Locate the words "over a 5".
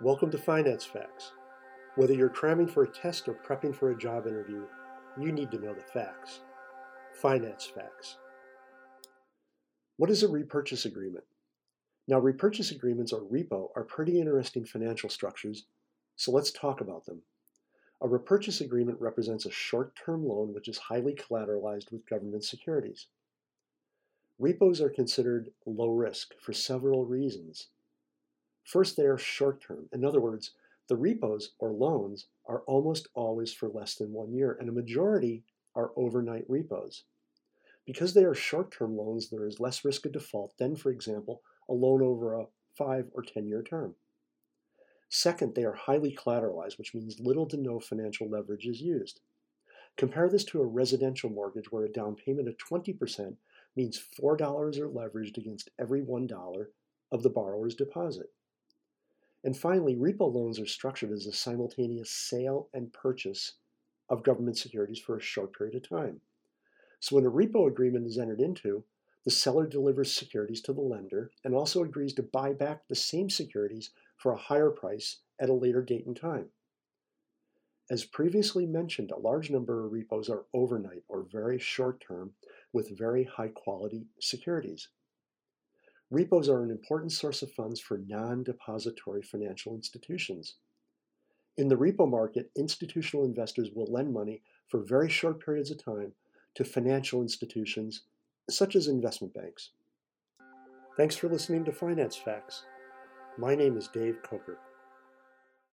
42.02-43.10